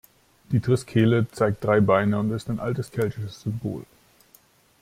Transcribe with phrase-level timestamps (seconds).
[0.51, 3.85] Die Triskele zeigt drei Beine und ist ein altes keltisches Symbol.